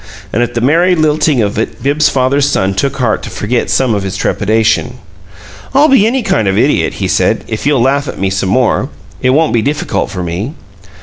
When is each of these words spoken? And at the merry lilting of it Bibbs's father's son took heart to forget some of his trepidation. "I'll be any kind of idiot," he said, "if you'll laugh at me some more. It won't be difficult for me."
And 0.33 0.41
at 0.41 0.55
the 0.55 0.61
merry 0.61 0.95
lilting 0.95 1.43
of 1.43 1.59
it 1.59 1.83
Bibbs's 1.83 2.09
father's 2.09 2.49
son 2.49 2.73
took 2.73 2.97
heart 2.97 3.21
to 3.21 3.29
forget 3.29 3.69
some 3.69 3.93
of 3.93 4.01
his 4.01 4.17
trepidation. 4.17 4.95
"I'll 5.75 5.89
be 5.89 6.07
any 6.07 6.23
kind 6.23 6.47
of 6.47 6.57
idiot," 6.57 6.95
he 6.95 7.07
said, 7.07 7.43
"if 7.47 7.67
you'll 7.67 7.83
laugh 7.83 8.07
at 8.07 8.17
me 8.19 8.31
some 8.31 8.49
more. 8.49 8.89
It 9.21 9.29
won't 9.29 9.53
be 9.53 9.61
difficult 9.61 10.09
for 10.09 10.23
me." 10.23 10.55